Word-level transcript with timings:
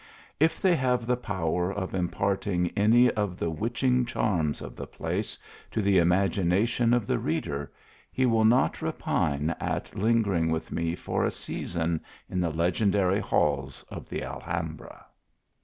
If 0.39 0.59
they 0.59 0.75
have 0.77 1.05
the 1.05 1.15
power 1.15 1.71
of 1.71 1.93
im 1.93 2.09
parting 2.09 2.71
any 2.75 3.11
of 3.11 3.37
the 3.37 3.51
witching 3.51 4.03
charms 4.03 4.59
of 4.59 4.75
the 4.75 4.87
place 4.87 5.37
to 5.69 5.79
the 5.83 5.99
imagination 5.99 6.91
of 6.91 7.05
the 7.05 7.19
reader, 7.19 7.71
he 8.11 8.25
will 8.25 8.43
not 8.43 8.81
repine 8.81 9.51
at 9.59 9.95
lingering 9.95 10.49
with 10.49 10.71
me 10.71 10.95
for 10.95 11.23
a 11.23 11.29
season 11.29 12.01
in 12.31 12.39
the 12.41 12.49
legendary 12.49 13.19
halls 13.19 13.85
of 13.91 14.09
the 14.09 14.23
Alhambra. 14.23 15.05